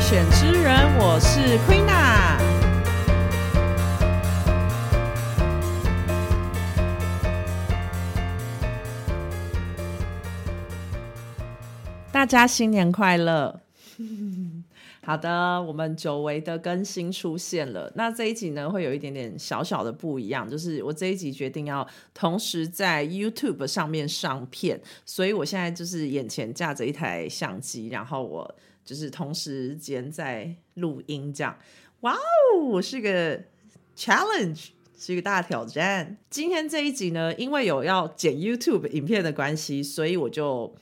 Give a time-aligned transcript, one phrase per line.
[0.00, 2.40] 选之人，我是 Queena。
[12.10, 13.60] 大家新年快乐！
[15.04, 17.92] 好的，我们久违的更新出现了。
[17.94, 31.58] 那这一集呢，会有一点点小小的不一样，就是我这一集决定要同时在 YouTube 上面上片，所以我现在就是眼前架着一台相机，然后我就是同时间在录音，这样。
[32.00, 33.42] 哇哦，是个
[33.96, 36.16] challenge，是一个大挑战。
[36.28, 40.74] 今天这一集呢，因为有要剪 YouTube 影片的关系，所以我就。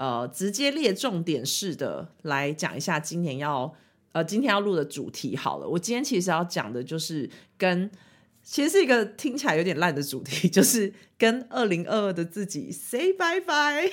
[0.00, 3.74] 呃，直接列重点式的来讲一下今年要
[4.12, 5.68] 呃今天要录的主题好了。
[5.68, 7.90] 我今天其实要讲的就是跟
[8.44, 13.92] 其实是一个听起来有点烂的主题， 就是跟二零二二的自己 say bye bye。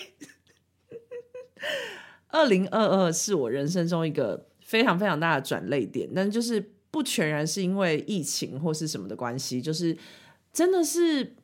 [2.35, 9.97] 二零二二是我人生中一个非常非常大的转泪点，但就是不全然是因为疫情或是什么的关系，就是
[10.51, 11.35] 真的是。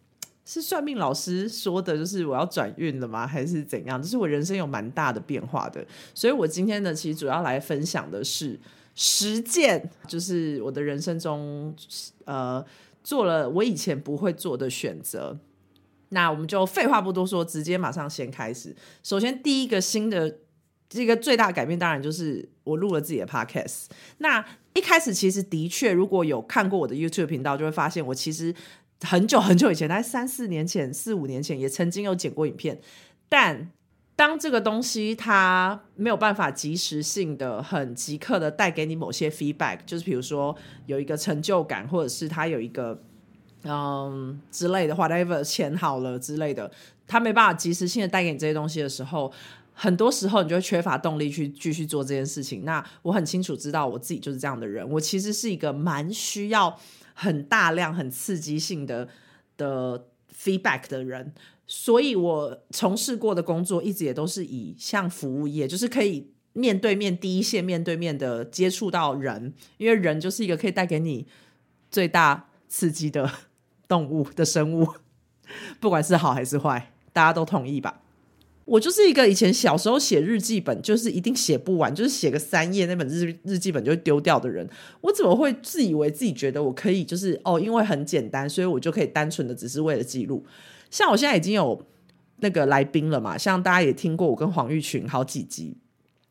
[0.44, 3.28] 是算命老师说的，就是我要转运了吗？
[3.28, 4.02] 还是怎样？
[4.02, 8.60] 就是我人生有蛮大的变化的，所以我今天呢，其实主要来分享的是
[8.96, 11.74] 实践，就是我的人生中，
[12.26, 12.66] 呃，
[13.04, 15.40] 做了我以前不会做的选择。
[16.10, 18.76] 那我们就废话不多说，直接马上先开始。
[19.04, 20.40] 首先，第一个新的
[20.92, 23.86] 这个最大的改变，当然就是我录了自己的 podcast。
[24.20, 28.54] 那一开始其实的确，如果有看过我的 YouTube 频道，就会发现我其实。
[29.04, 32.80] 很久很久以前，大概三四年前、四五年前，也曾经有剪过影片。
[33.28, 33.72] 但
[34.16, 43.02] 当这个东西它没有办法及时性的、很即刻的带给你某些 feedback，就是比如说有一个成就感，或者是它有一个
[43.64, 46.72] 嗯之类的，whatever 钱好了之类的，
[47.08, 49.34] 它没办法及时性的带给你这些东西的时候，
[49.82, 52.64] 很多时候你就会缺乏动力去继续做这件事情。
[52.64, 56.80] 那我很清楚知道我自己就是这样的人，我其实是一个蛮需要。
[57.14, 59.08] 很大量、很刺激性的
[59.58, 61.34] 的 feedback 的人，
[61.68, 71.28] 所以我从事过的工作一直也都是以像服务业，就是可以面对面、第一线面对面的接触到人，因为人就是一个可以带给你
[71.92, 73.30] 最大刺激的
[73.88, 74.88] 动物的生物，
[75.80, 78.01] 不管是好还是坏，大家都同意吧。
[78.66, 84.70] 我就是一个以前小时候写日记本，就是一定写不完，就是写个三页那本日日记本就会丢掉的人。
[85.02, 90.46] 我怎么会自以为自己觉得我可以，就是哦，因为很简单，所以我就可以单纯的只是为了记录。
[90.90, 91.86] 像我现在已经有
[92.38, 95.76] 那个来宾了嘛，像大家也听过我跟黄玉群好几集。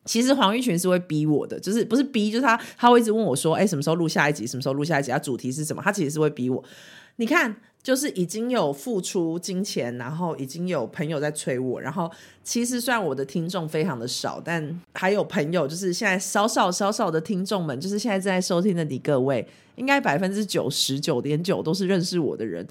[0.05, 4.47] 其实黄玉群是会逼我的，就是不是逼，就是他他会一直问我说：“哎，什么时候录下一集？
[4.47, 5.11] 什么时候录下一集？
[5.11, 6.63] 他主题是什么？”他其实是会逼我。
[7.17, 7.57] 你看。
[7.83, 12.09] 就是已经有付出金钱，然后已经有朋友在催我，然后
[12.43, 19.47] 其实虽然我的听众非常的少，但还有朋友，就是现在少少少少的听众们，就是现在正在收听的你各位，
[19.77, 22.67] 应该百分之九十九点九都是认识我的人。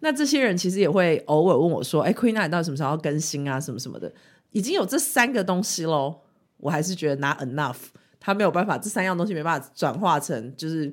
[0.00, 3.60] 那这些人其实也会偶尔问我说：“哎，Queen，那你到底什么时候要更新啊？
[3.60, 4.12] 什么什么的？”
[4.52, 6.14] 已经有这三个东西喽，
[6.58, 7.76] 我还是觉得 not enough，
[8.20, 10.92] 他没有办法，这三样东西没办法转化成就是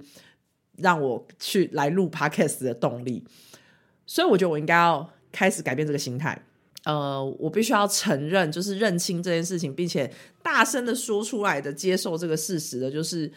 [0.78, 3.24] 让我去来录 podcast 的动力。
[4.12, 6.38] 所以我觉得我应该要开始改变这个心态，
[6.84, 10.12] 呃，我必须要承认，就是认清这件事情，并且
[10.44, 13.32] 大声的说出来的，接受这个事实的，就是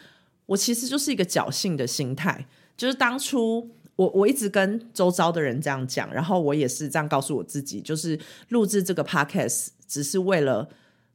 [0.46, 2.44] 我其实就是一个侥幸的心态。
[2.76, 8.18] 就是当初我我一直跟周遭的人这样讲，然后我也是这样告诉我自己，就是
[8.48, 10.68] 录制这个 podcast 只是为了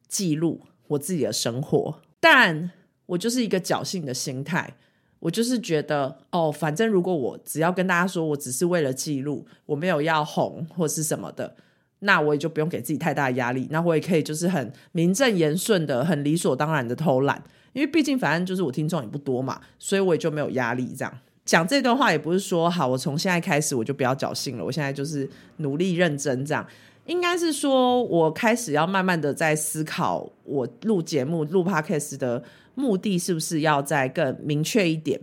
[0.08, 2.72] 记录我自己的生活，但
[3.08, 4.78] 我就是一个侥幸的心态。
[5.20, 11.56] 我就是觉得，哦，反正如果我只要跟大家说我只是为了记录，我没有要红或是什么的，
[12.00, 17.44] 那我也就不用给自己太大的压力，那我也可以就是很名正言顺的、很理所当然的偷懒，
[17.74, 20.94] 因为毕竟反正就是我听众也不多嘛，所以我也就没有压力。
[20.98, 26.66] 这样讲这段话也不是说好，我从现在开始我就不要侥幸了，我现在就是努力认真这样，
[27.10, 32.44] 应该是说我开始要慢慢的在思考我录节目、录 podcast 的。
[32.76, 35.20] 目的是不是要再更明确一点？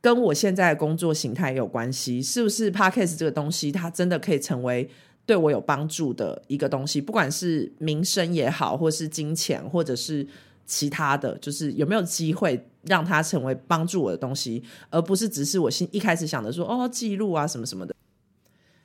[0.00, 4.90] 跟我现在的工作形态有关系，是不是 podcast 这个东西，它真的可以成为
[5.24, 7.00] 对我有帮助的一个东西？
[7.00, 10.26] 不管是名声也好，或是金钱，或者是
[10.66, 17.94] 其他的，就是有没有机会让它成为帮助我的东西，而不是只是我心一开始想的说哦，记录啊什么什么的。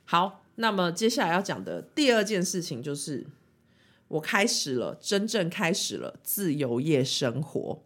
[0.04, 3.26] 好，那么接下来要讲的第二件事情就是。
[4.08, 7.82] 我开始了，真正开始了自由业生活。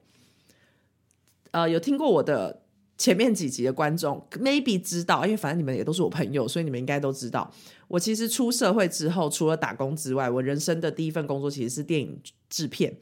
[1.50, 2.62] 呃，有听过我的
[2.96, 7.52] 前面几集的观众，maybe 知道，因为反正你们也都是我朋友，所以你们应该都知道，
[7.88, 12.96] 我其实出社会之后，除了打工之外，我人生的第一份工作其实是电影制片。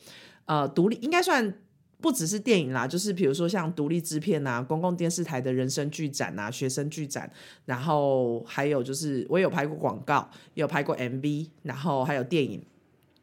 [0.46, 1.60] 呃，独立应该算
[2.00, 7.30] 不只是电影啦，就是比如说像独立制片啊、公共电视台的人生剧展啊、学生剧展，
[7.66, 12.62] 然后还有就是我有拍过广告，有拍过 MV，然后还有电影，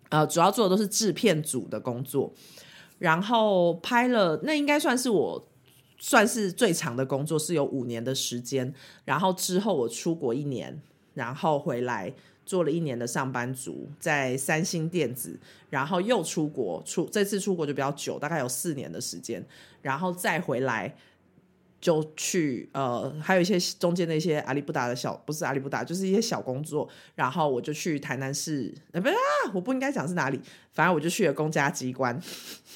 [0.09, 2.33] 呃，主要做的都是制片组的工作。
[2.99, 5.47] 然后拍了，那应该算是我
[5.97, 8.73] 算是最长的工作，是有五年的时间。
[9.05, 10.81] 然后之后我出国一年，
[11.13, 12.13] 然后回来。
[12.47, 15.37] 做了一年的上班族，在三星电子，
[15.69, 19.45] 然后又出国出，这次出国就比较久，大概有四年的时间，
[19.81, 20.95] 然后再回来
[21.81, 29.13] 就去呃，还有一些中间的一些阿里不达的小，不是阿里不达，就是一些小工作，然后我就去台南市，不啊，
[29.53, 30.39] 我不应该讲是哪里，
[30.71, 32.17] 反正我就去了公家机关，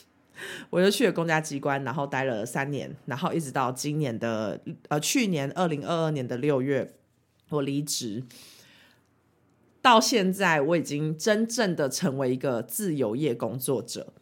[0.70, 4.60] 我就去了公家机关，然后待了三年，然后一直到今年的
[4.90, 6.94] 呃去年二零二二年的六月，
[7.48, 8.26] 我离职。
[9.82, 14.14] 到现在，我已经真正的成为一个自由业工作者。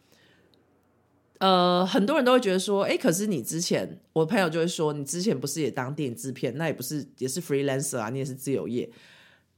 [1.39, 8.89] 呃，很多人都会觉得说，哎，可是你之前，我朋友就会说，你之前不是也当电影制片，那也不是也是 freelancer 啊，你也是自由业。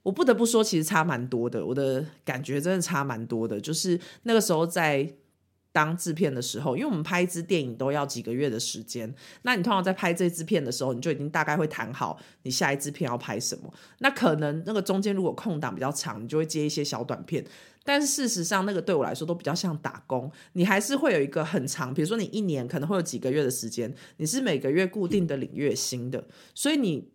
[0.03, 3.59] 我不得不说，其实差蛮多的，我的感觉真的差蛮多的。
[3.59, 5.13] 就是那个时候在。
[5.73, 9.13] 当制片的时候，因为我们拍一支电影都要几个月的时间，
[9.43, 13.73] 那你通常在拍这支片的时候，你就已经大概会谈好你下一支片要拍什么。
[13.99, 17.45] 那可能那个中间如果空档比较长，你就会接一些小短片。
[17.83, 27.09] 但是事实上，那个对我来说都比较像打工，你还是会有一个很长，比如说你一年可能会有几个月的时间，你是每个月固定的领月薪的，所以你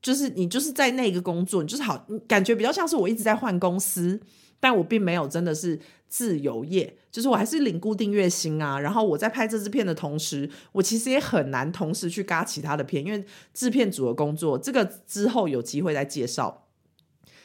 [0.00, 4.20] 就是你就是在那个工作，你就是好感觉比较像是我一直在换公司。
[4.60, 5.78] 但我并没有真的是
[6.08, 8.78] 自由业，就是我还是领固定月薪啊。
[8.80, 16.62] 然后我在拍这支片的同时，我其实也很难同时去嘎其他的片，因为制片组的工作，这个之后有机会再介绍。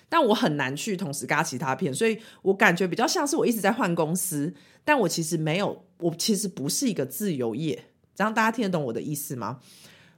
[0.08, 4.54] 但我很难去同时嘎其他片，所以我感觉比较像是我一直在换公司，
[4.84, 7.86] 但我其实没有，我其实不是一个自由业。
[8.16, 9.60] 这样大家听得懂我的意思吗？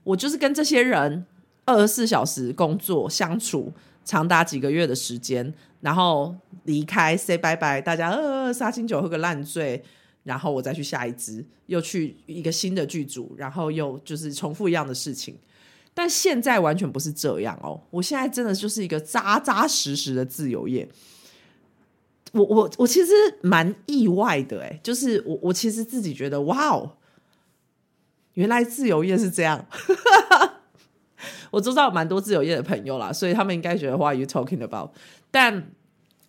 [0.04, 1.26] 我就是跟这些人
[1.66, 3.74] 二十四小时工作相处。
[4.04, 9.84] 长达几个月的时间，然后离开，say 拜拜，大家呃杀青酒喝个烂醉，
[10.24, 15.38] 然后我再去下一支，又去一个新的剧组，然后又就是重复一样的事情。
[15.94, 20.88] 但现在完全不是这样哦，我现在真的就是一个扎扎实实的自由业。
[22.32, 23.12] 我我我其实
[23.42, 26.96] 蛮意外的，哎，就是我我其实自己觉得，哇哦，
[28.36, 29.66] 原来自由业是这样。
[31.52, 34.90] 我知道蛮多自由业的朋友啦，所以他们应该觉得 What are you talking about？
[35.30, 35.72] 但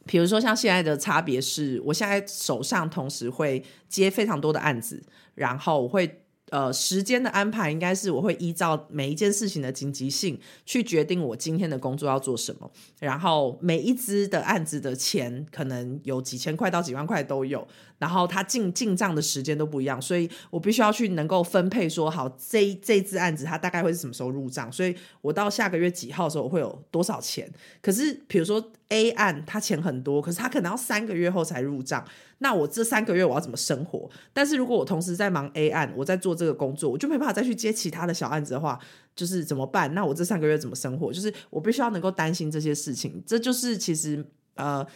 [0.04, 5.02] 比如说像现在的差别是，我现在手上同时会接非常多的案子，
[5.34, 6.18] 然后我会。
[6.52, 12.70] 呃，时间的安排应该是我会依照每一件事情的紧急性去决定我今天的工作要做什么，
[13.00, 17.66] 然后每一支的案子的钱可能有几千块到几万块都有，
[17.98, 27.50] 然后它进进账的时间都不一样，所以我必须要去能够分配说好这这支案子它大概会是什么时候入账，所以我到下个月几号的时候我会有多少钱。
[27.80, 32.06] 可是比如说 A 案他钱很多，可是他可能要三个月后才入账。
[32.38, 34.10] 那我这三个月我要怎么生活？
[34.34, 38.78] 但是如果我同时在忙 A 案，我在做这个工作，我就没办法再去接其他的小案子的话，
[39.16, 39.94] 就是怎么办？
[39.94, 41.10] 那我这三个月怎么生活？
[41.10, 43.22] 就是我必须要能够担心这些事情。
[43.26, 44.22] 这就是其实
[44.56, 44.86] 呃，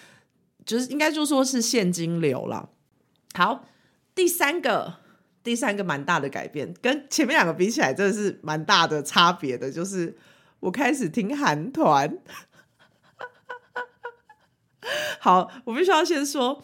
[0.66, 2.68] 就是应该就说是现金流了。
[3.32, 3.64] 好，
[4.14, 4.96] 第三个，
[5.42, 10.16] 第三个蛮大的改变，跟前面两个比起来，真的是蛮大的差别的，就是
[10.60, 12.18] 我开始听韩团。
[15.20, 16.62] 好，我必须要先说。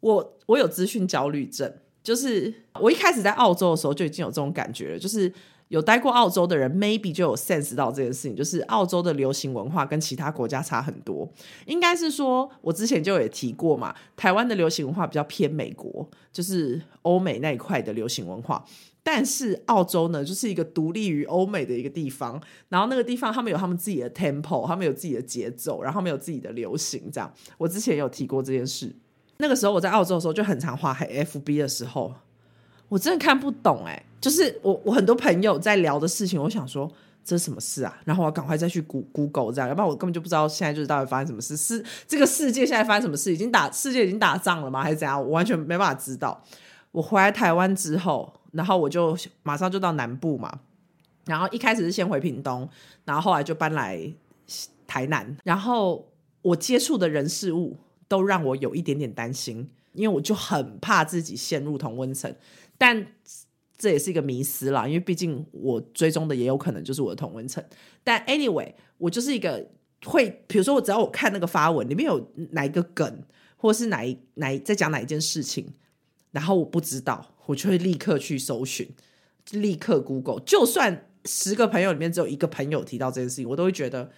[0.00, 5.32] 我我有资讯焦虑症，就是我一开始在澳洲的时候就已经有这种感觉了，就是
[5.68, 11.26] 有待过澳洲的人，maybe 就有 sense 到这件事情，就是澳洲的流行文化跟其他国家差很多。
[11.64, 18.62] 应该是说，我之前就有提过嘛，台湾的流行文化比较偏美国，就是欧美那一块的流行文化，
[19.04, 27.32] 但是澳洲呢，就是一个独立于欧美的一个地方，然后那个地方他们有他们自己的 tempo，他们有自己的节奏，然后他们有自己的流行，这样。
[27.58, 28.90] 我之前有提过这件事。
[29.36, 32.14] 那个时候我在澳洲的时候就很常画黑 FB 的时候，
[32.88, 36.90] 我真的看不懂哎，就是我我很多朋友在聊的事情，我想说
[37.24, 38.00] 这是什么事啊？
[38.04, 43.34] 然后我赶快再去 Google 这样，要不然我根本就不知道现在就是到底发生什么事，是这个世界现在发生什么事？
[43.34, 44.82] 已经打世界已经打仗了吗？
[44.82, 45.20] 还是怎样？
[45.20, 46.42] 我完全没办法知道。
[46.92, 50.60] 我回来台湾之后，然后我就马上就到南部嘛，
[51.26, 52.66] 然后一开始是先回屏东，
[53.04, 54.12] 然后后来就搬来
[54.86, 57.76] 台南，然后我接触的人事物。
[58.06, 62.32] 都让我有一点点担心，因为我就很怕自己陷入同温层，
[62.76, 63.04] 但
[63.78, 67.64] 这也是一个迷思啦，因为毕竟我追踪的也有可能就是我的同温层。
[68.04, 69.66] 但 anyway，我就是一个
[70.04, 73.22] 会，比如说我只要我看那个发文里面有哪一个梗，
[73.56, 75.72] 或是哪一哪在讲哪一件事情，
[76.34, 78.90] 然后我不知道，我就会立刻去搜寻，
[79.52, 80.40] 立刻 Google。
[80.40, 84.10] 就算十个朋友里面只有一个朋友提到这件事情，我都会觉得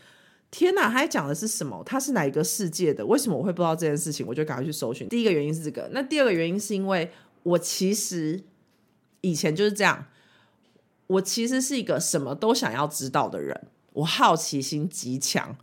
[0.51, 1.83] 天哪，他讲的是什么？
[1.85, 3.05] 他是哪一个世界的？
[3.05, 4.27] 为什么我会不知道这件事情？
[4.27, 5.07] 我就赶快去搜寻。
[5.11, 7.11] 第一个原因是这个，那第二个原因是因为
[7.43, 8.43] 我其实
[9.21, 10.07] 以前就是这样，
[11.09, 15.59] 我其实是一个什么都想要知道的人，我好奇心极强。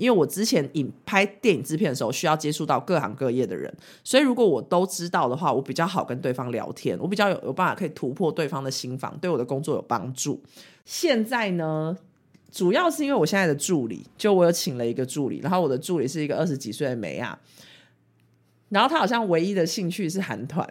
[0.00, 3.70] 因为我之前影拍电影制片的时候，需要接触到各行各业的人，
[4.02, 10.42] 所以如果我都知道的话，我比较好跟对方聊天，我比较有有办法可以突破对方的心房，对我的工作有帮助。
[10.86, 11.94] 现在呢，
[12.50, 17.38] 主要是因为我现在的助理，就我有请了一个助理，然后我的助理是一个二十几岁的美亚，
[18.70, 20.66] 然后他好像唯一的兴趣是韩团，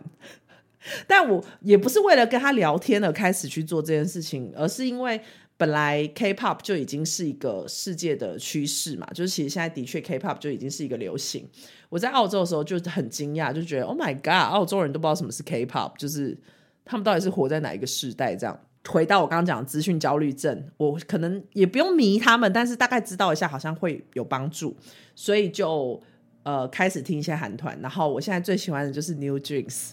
[1.06, 5.22] 但我也不是为了跟他聊天而开始去做这件事情，而是因为。
[5.60, 11.46] 本来 K-pop 就已经是一个世界的趋势嘛，就是其实现在的确 K-pop 就已经是一个流行。
[11.90, 16.38] 我在澳洲的时候就很惊讶，就觉得 Oh my God，澳洲人都不知道什么是 K-pop，就是
[16.86, 18.38] 他们到底是活在哪一个时代？
[18.38, 24.78] 这样回到我刚刚讲资讯焦虑症，我可能也不用迷他们，但是大概知道一下，好像会有帮助，
[25.14, 26.02] 所以就
[26.44, 27.78] 呃开始听一些韩团。
[27.82, 29.90] 然后我现在最喜欢的就是 New Jeans。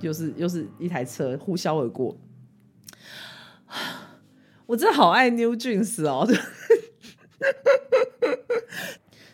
[0.00, 2.16] 又是又是一台车呼啸而过，
[4.66, 6.26] 我真的好爱 New Jeans 哦！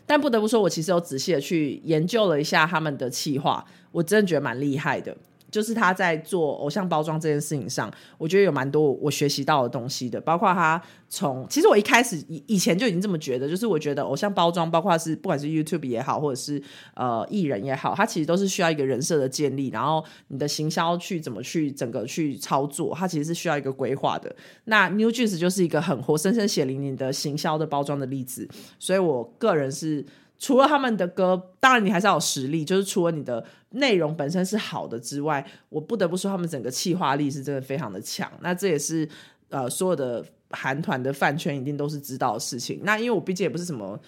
[0.06, 5.16] 但不得不说，我其实有仔细的去研究了一下他们的企划，我真的觉得蛮厉害的。
[5.56, 10.20] 就是他在做偶像包装这件事情上，我觉得有蛮多我学习到的东西的。
[10.20, 24.36] 包括他从，其实我一开始以以前就已经这么觉得，就是我觉得偶像包装，包括是不管是 YouTube 也好，或者是呃艺人也好，他其实都是需要一个人设的建立，然后你的行销去怎么去整个去操作，它其实是需要一个规划的。
[24.64, 28.46] 那 New Jeans 就是一个很活生生血淋淋的行销的包装的例子，
[28.78, 30.04] 所以我个人是。
[30.38, 32.64] 除了他们的歌，当然你还是要有实力。
[32.64, 38.30] 就是除了你的内容本身是好的之外，我不得不说他们整个企划力是真的非常的强。
[38.40, 39.08] 那这也是
[39.48, 42.80] 呃所有的韩团的饭圈一定都是知道的事情。
[42.84, 43.98] 那因为我毕竟也不是什么，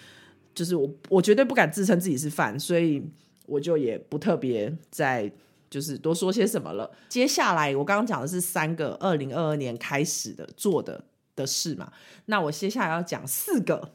[0.55, 3.03] 就是我我绝对不敢自称自己是饭，所以
[3.47, 5.33] 我就也不特别在
[5.71, 6.91] 就是多说些什么了。
[7.09, 11.03] 接下来我刚刚讲的是三个二零二二年开始的做的
[11.35, 11.91] 的事嘛，
[12.27, 13.93] 那我接下来要讲四个。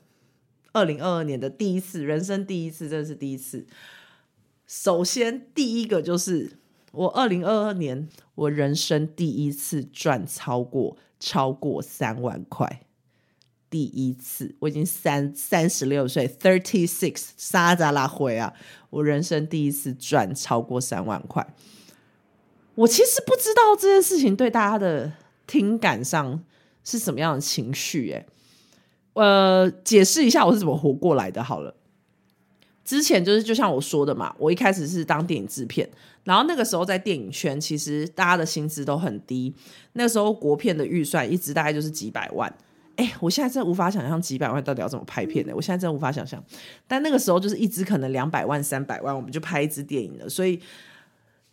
[0.73, 3.65] 二零二二年的第一次，人生第一次，真的是第一次。
[4.65, 6.57] 首先，第一个就是
[6.91, 12.81] 我二零二二年我人生第一次赚超过超过三万块，
[13.69, 18.53] 第一次，我已经三三十六岁，thirty six，沙扎拉回啊！
[18.89, 21.53] 我人生第一次赚超过三万块。
[22.75, 25.13] 我其实不知道这件事情对大家的
[25.45, 26.43] 听感上
[26.83, 28.25] 是什么样的情绪，哎。
[29.13, 31.43] 呃，解释一下我是怎么活过来的。
[31.43, 31.75] 好了，
[32.83, 35.89] 之前就是就像我说的嘛，我一开始是当电影制片，
[36.23, 39.53] 然后那个时候在电影圈，其实大家的薪资都很低。
[39.93, 42.53] 那时候国片的预算一直大概就是几百万。
[42.95, 45.55] 哎，我现在真的无法想象几百万到底要怎么拍片的。
[45.55, 46.43] 我现在真的无法想象。
[46.87, 50.29] 但那个时候就是一支可能两百万、三百万，我们就拍一支电影了。
[50.29, 50.59] 所以，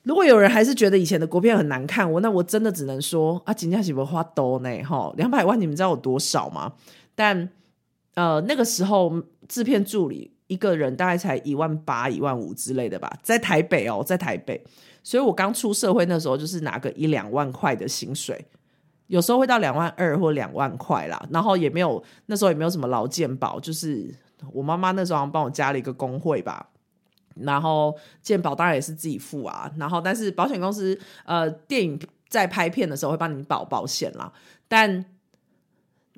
[0.02, 4.83] 如果有人还是觉得以前的国片很难看，我那我真的只能说啊，金家喜不花多呢？
[4.83, 6.75] 哈，两百万你们知道有多少吗？
[7.21, 7.47] 但
[8.15, 9.12] 呃，那个时候
[9.47, 14.65] 制片助理一个人大概才一万八、一万五之类的吧，在台北哦，在台北，
[15.03, 18.43] 所以我刚出社会那时候就是拿个一两万块的薪水，
[19.09, 21.23] 有时候会到两万二或两万块啦。
[21.31, 24.11] 然后也没有那时候也没有什么劳健保，就是
[24.50, 26.71] 我妈妈那时候帮我加了一个工会吧，
[27.35, 29.71] 然后健保当然也是自己付啊。
[29.77, 32.00] 然后但是保险公司呃，电影
[32.31, 34.33] 在拍片的时候会帮你保保险啦，
[34.67, 35.05] 但。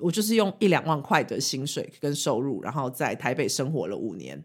[0.03, 4.43] 我就是用一两万块的薪水跟收入，然后在台北生活了五年。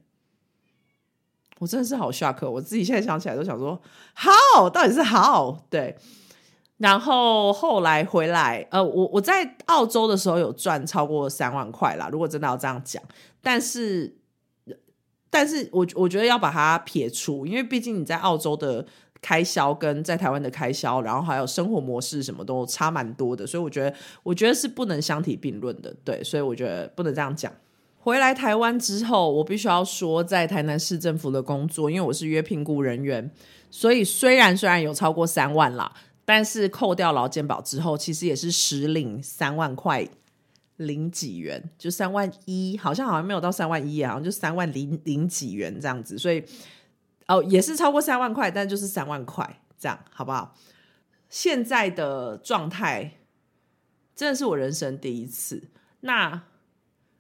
[1.59, 3.83] 我真的是好 shock，我自己现在想起来都想说，
[4.15, 5.97] 好，到底是好对。
[6.77, 12.09] 然后后来回来，呃，我我在澳洲的时候有赚超过三万块啦。
[12.13, 13.03] 如果真的要这样讲，
[13.43, 14.17] 但是，
[15.29, 18.87] 但是我我觉得要把它撇除，因为毕竟你在澳洲的。
[19.21, 27.53] 开销跟在台湾的开销，然后还有生活模式什么都差蛮多的，所以我觉得，我觉得是不能相提并论的，对，所以我觉得不能这样讲。
[27.99, 33.29] 回来台湾之后，我必须要说，在台南市政府的工作，因为我是约聘雇人员，
[33.71, 35.93] 所以虽然虽然有超过三万啦，
[36.25, 40.07] 但是扣掉劳健保之后，其实也是实领三万块
[40.77, 46.43] 零几元，就三万一，好像好像没有到三万一啊，好像就三万零零几元这样子，所以。
[47.29, 50.57] 哦，也是超过三万块，但就是三万块，这样好不好？
[51.29, 53.19] 现在的状态
[54.17, 55.69] 真的是我人生第一次。
[56.01, 56.45] 那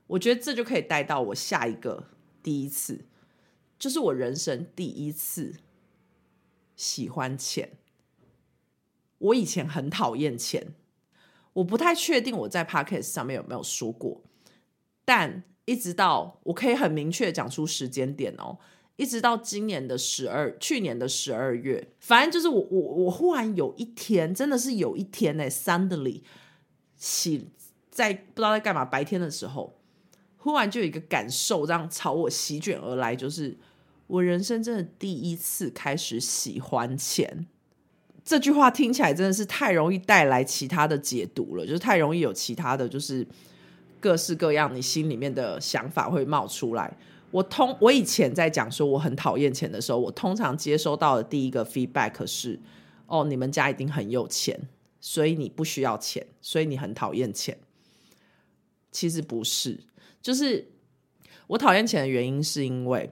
[0.06, 2.08] 我觉得这就可以带到我下一个
[2.42, 3.04] 第一次。
[3.78, 5.54] 就是我人生第一次
[6.74, 7.72] 喜欢钱。
[9.18, 10.74] 我以前很讨厌钱，
[11.52, 14.22] 我不太确定我在 podcast 上面有没有说过，
[15.04, 18.58] 但一直到我可以很明确讲出时间点哦，
[18.98, 26.22] 一直到今年的十二，去年的十二月，反正就是我我我忽然有一天，真的是有一天呢，suddenly
[26.96, 27.48] 起
[27.92, 29.78] 在不知道在干嘛，白天的时候，
[30.38, 33.56] 忽然就有一个感受，这样朝我席卷而来，就是
[34.08, 37.46] 我人生真的第一次开始喜欢钱。
[38.24, 43.24] 这句话听起来真的是太容易带来其他的解读了，就是太容易有其他的就是
[44.00, 46.98] 各式各样你心里面的想法会冒出来。
[47.30, 52.58] 我通我以前在讲说我很讨厌钱的时候，我通常接收到的第一个 feedback 是：
[53.06, 54.58] 哦，你们家一定很有钱，
[55.00, 57.58] 所以你不需要钱，所以你很讨厌钱。
[58.90, 59.80] 其实不是，
[60.22, 60.70] 就是
[61.48, 63.10] 我讨厌钱的原因是因为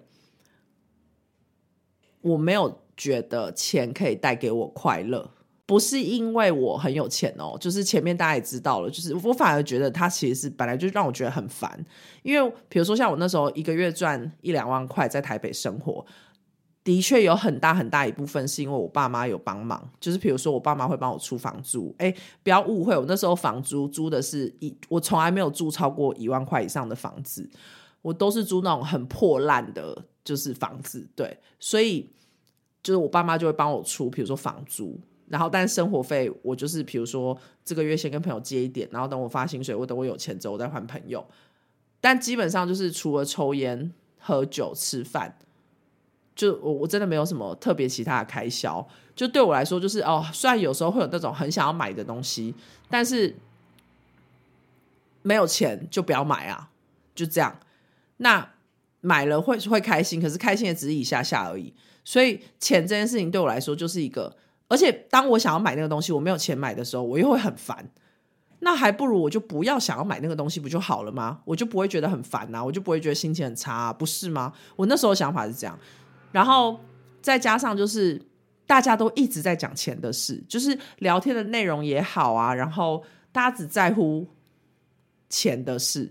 [2.23, 2.83] 我没有。
[2.99, 5.31] 觉得钱可以带给我快乐，
[5.67, 11.85] 不是因为我很有钱哦，就是前面大家也知道了，就是我反而觉得它其实是本来就让我觉得很烦，
[12.23, 16.07] 因为比如说像我那时候一个月赚一两万块在台北生活，
[16.85, 27.51] 的确有很大很大一部分是因为我爸妈有帮忙，就是比如说我爸妈会帮我出房租，哎，不要误会，我那时候房租租的是一，我从来没有住超过一万块以上的房子，
[28.03, 32.09] 我都是租那种很破烂的，就是房子，对，所以。
[32.83, 34.97] 就是我爸妈就会帮我出，比如说房租，
[35.29, 41.27] 然后但生活费我就是比如说这个月先跟朋友借一点，然后等我发薪水，我等我有钱之后我再还朋友。
[42.01, 45.37] 但基本上就是除了抽烟、喝酒、吃饭，
[46.35, 48.87] 就我我真的没有什么特别其他的开销。
[49.17, 52.55] 就对我来说，就是哦，虽然有时候会有那种很想要买的东西，
[52.89, 53.35] 但是
[55.23, 56.71] 没有钱就不要买啊，
[57.15, 57.59] 就这样。
[58.19, 58.53] 那
[59.01, 61.73] 买了会会开心，可是开心也只是一下下而已。
[62.05, 64.37] 所以钱这件事情对我来说就是一个，
[64.69, 67.89] 而且当我想要买那个东西，我没有钱买的时候，我又会很烦。
[68.59, 71.41] 那还不如我就不要想要买那个东西，不就好了吗？
[71.45, 74.53] 我就不会觉得很烦呐，我就不会觉得心情很差，不是吗？
[74.75, 75.79] 我那时候想法是这样，
[76.33, 76.81] 然后
[77.21, 78.21] 再加上就是
[78.67, 84.27] 大家都一直在讲钱的事，就是聊天的内容也好啊，然后大家只在乎
[85.29, 86.11] 钱的事。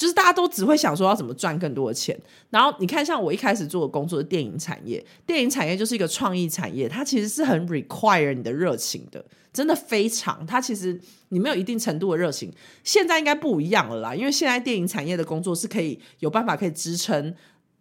[0.00, 10.46] 就是大家都只会想说要怎么赚更多的钱，然后你看，像我一开始做的工作是电影产业，电影产业就是一个创意产业，它其实是很 require 你的热情的，真的非常。
[10.46, 12.50] 它其实你没有一定程度的热情，
[12.82, 17.34] 现在应该不一样了啦，因为现在电影产业的工作是可以有办法可以支撑，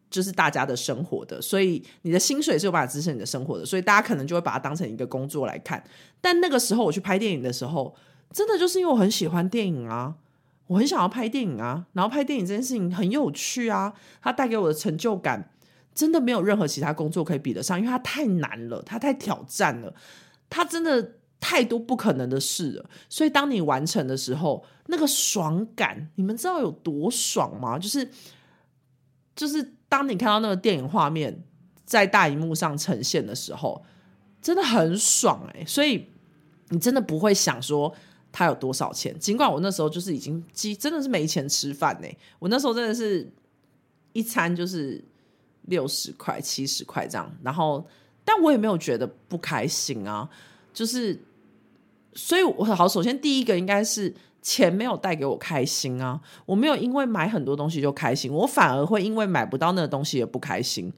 [0.10, 5.82] 就是大家的生活的，所以你的薪水是有办法支撑你的生活的，所以大家可能就会把它当成一个工作来看。
[6.20, 7.96] 但那个时候我去拍电影的时候，
[8.34, 10.16] 真的就是因为我很喜欢电影啊。
[10.70, 15.52] 我很想要拍电影啊，然后拍电影这件事情很有趣啊，它带给我的成就感
[15.96, 19.92] 真的没有任何其他工作可以比得上，因为它太难了，它太挑战了，
[20.48, 22.88] 它真的太多不可能的事了。
[23.10, 27.80] 所以当你完成的时候，那个爽感，你们知道有多爽吗？
[27.80, 28.08] 就是
[29.36, 31.44] 就是当你看到那个电影画面
[31.84, 33.84] 在大荧幕上呈现的时候，
[34.40, 36.10] 真的很爽哎，所以
[36.68, 37.96] 你真的不会想说。
[38.32, 39.18] 他有多少钱？
[39.20, 42.08] 尽管我那时候就是已经，几真的是没钱吃饭呢。
[42.38, 43.32] 我那时候真的是
[44.14, 45.04] 一餐就是
[45.64, 47.86] 六十块、七十块这样，然后
[48.24, 50.30] 但我也没有觉得不开心啊。
[50.74, 51.20] 就是，
[52.14, 56.22] 所以我好，首先第一个应该是钱没有带给我开心啊。
[56.46, 60.94] 我没有因为买很多东西就开心，我反而会因为买不到那个东西也不开心。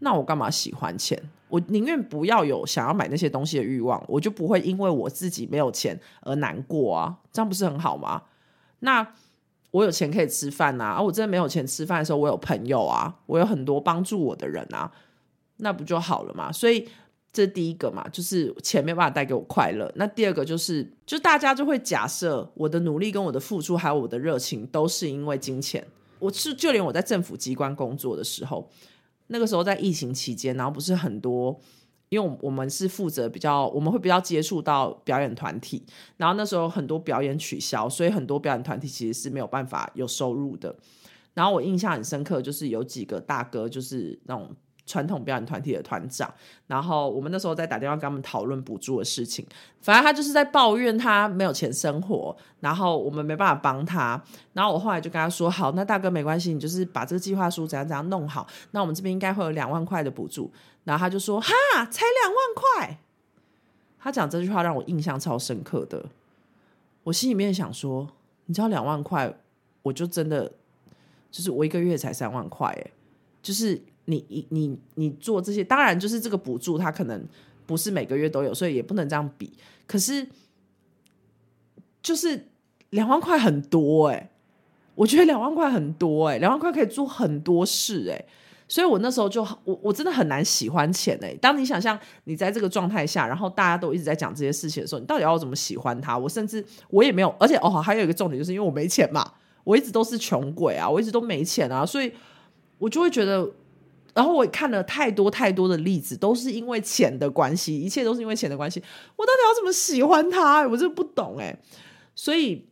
[0.00, 1.18] 那我干嘛喜欢钱？
[1.48, 8.22] 我宁愿不要有想要买那些东西的欲望，我就不会因为我自己没有钱而难过啊，这样不是很好吗？
[8.78, 9.14] 那
[9.72, 14.90] 我有钱可以吃饭呐，啊，我真的没有钱吃饭的时候，我有朋友啊，我有很多帮助我的人啊，
[15.56, 16.52] 那不就好了嘛？
[16.52, 16.88] 所以
[17.32, 19.90] 这第一个嘛，就是钱没有办法带给我快乐。
[19.96, 25.84] 那第二个就是，就大家就会假设我的努力跟我的付出还有我的热情都是因为金钱。
[26.20, 28.70] 我是就连我在政府机关工作的时候。
[29.30, 31.58] 那个时候在疫情期间，然后不是很多，
[32.08, 35.84] 因为我们是负责比较，我们会比较接触到表演团体，
[36.16, 40.76] 然后那时候很多表演取消，所以很多表演团体其实是没有办法有收入的。
[41.34, 44.54] 然后我印象很深刻，就是有几个大哥，就是那种。
[44.90, 46.28] 传统表演团体的团长，
[46.66, 49.46] 然后我们那时候在打电话跟他们讨论补助的事情，
[49.80, 54.20] 反正他就是在抱怨他没有钱生活，然后我们没办法帮他，
[54.52, 60.50] 然后我后来就跟他说：“好，那大哥没关系，你就是把这个计划书怎样怎样弄好，那我们这边应该会有两万块的补助。”
[60.82, 61.52] 然后他就说：“哈，
[61.86, 62.98] 才两万块！”
[64.00, 66.06] 他讲这句话让我印象超深刻的，
[67.04, 68.08] 我心里面想说
[68.46, 69.32] ：“你知道两万块，
[69.82, 70.50] 我就真的
[71.30, 72.90] 就是我一个月才三万块，哎。”
[73.42, 77.24] 就是你你你做这些，当然就是这个补助，它可能
[77.66, 79.52] 不是每个月都有，所以也不能这样比。
[79.86, 80.26] 可是
[82.02, 82.48] 就是
[82.90, 84.30] 两万块很多哎，
[84.94, 88.24] 我觉得两万块很多哎，两万块可以做很多事哎。
[88.66, 91.34] 所以我那时候就我我真的很难喜欢钱哎。
[91.42, 96.16] 当你想象你在这个状态下，然后大家都一直在讲这些事情的时候，你到底要怎么喜欢他？
[96.16, 99.28] 我甚至我也没有，而且哦，还有一个重点就是因为我没钱嘛，
[99.64, 102.12] 我一直都是穷鬼啊，我一直都没钱啊，所以
[102.78, 103.50] 我就会觉得，
[104.14, 108.82] 然后我看了太多太多的例子，都是因为钱的关系，一切都是因为钱的关系。
[109.16, 110.66] 我到底要怎么喜欢他？
[110.68, 111.58] 我真的不懂哎。
[112.14, 112.68] 所以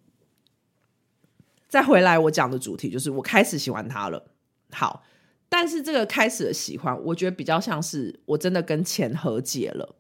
[1.69, 4.33] 再回来我讲的主题就是我开始喜欢他了。
[4.73, 5.05] 好。
[5.51, 9.97] 但是这个开始的喜欢，我觉得比较像是我真的跟钱和解了。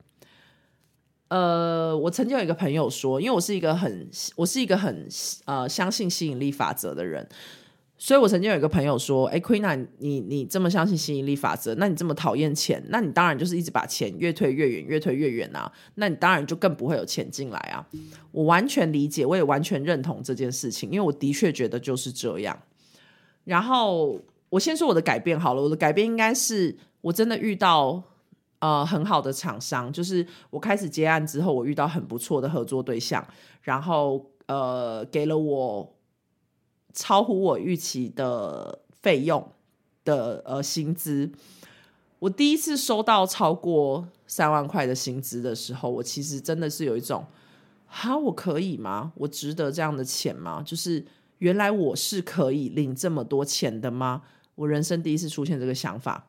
[1.28, 5.08] 呃，我曾经有一个朋友说，因为我是一个很我是一个很
[5.46, 7.26] 呃相信吸引力法则的人，
[7.98, 15.70] 所以我曾经有一个朋友说：“哎，Queen，你你这么相信吸引力法则，那你这么讨厌钱，那你当然就是一直把钱越推越远，越推越远啊！
[15.96, 17.84] 那你当然就更不会有钱进来啊！”
[18.32, 22.58] 我完全理解，我也完全认同这件事情，因为我的确觉得就是这样。
[23.44, 24.18] 然后。
[24.50, 28.02] 我先说我的改变好了，我的改变应该是我真的遇到
[28.60, 33.22] 呃很好的厂商，就是我开始接案之后，我遇到很不错的合作对象，
[33.60, 35.97] 然后呃给了我
[36.92, 39.52] 超乎我预期的费用
[40.04, 41.30] 的呃薪资。
[42.18, 47.24] 我第一次收到超过三万块的薪资的时候，我其实真的是有一种，
[47.86, 49.12] 哈，我可以吗？
[49.14, 50.62] 我值得这样的钱吗？
[50.66, 51.04] 就是
[51.38, 54.22] 原来我是可以领这么多钱的吗？
[54.56, 56.26] 我人生第一次出现这个想法。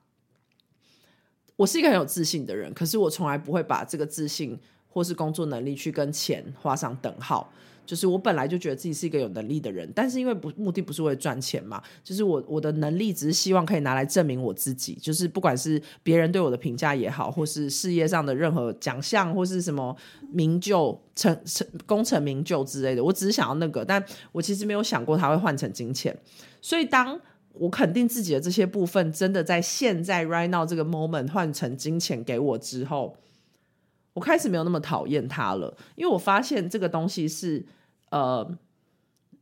[1.56, 7.52] 我是一个很有自信的人，可是我从来不会把这个自信或是工作能力去跟钱画上等号。
[7.90, 14.94] 就是我本来就觉得自己是一个有能力的人，但是因为不目的不是为了赚钱嘛，就是我我的能力只是希望可以拿来证明我自己。
[15.02, 19.98] 就是不管是别人对我的评价也好，或是事业上的任何奖项或是什么
[20.32, 26.16] 名就成成功成名就之类的，我只是想要那个，但我其实没有想过它会换成金钱。
[26.62, 27.20] 所以当
[27.54, 33.18] 我肯定自己的这些部分，真的在现在 right now 这个 moment 换成金钱给我之后，
[34.14, 37.66] 我开始没有那么讨厌它了，因为我发现这个东西是
[38.10, 38.58] 呃，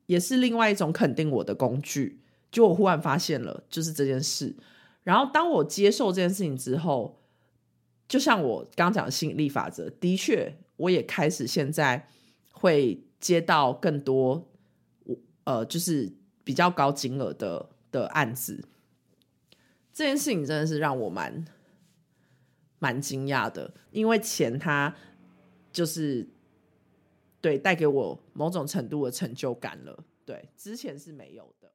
[0.05, 2.21] 也是另外一种肯定我的工具。
[2.51, 4.55] 就我忽然发现了，就是这件事。
[5.03, 7.21] 然后当我接受这件事情之后，
[8.07, 12.07] 就像我刚讲的吸引力法则，的确，我也开始现在
[12.51, 14.47] 会接到更多
[15.03, 16.11] 我呃，就是
[16.43, 17.69] 比较高金额的。
[17.89, 18.65] 的案子，
[19.93, 21.45] 这件事情真的是让我蛮
[22.79, 24.93] 蛮惊讶的，因为钱它
[25.71, 26.27] 就是
[27.47, 31.71] 对带给我某种程度的成就感了，对，之前是没有的。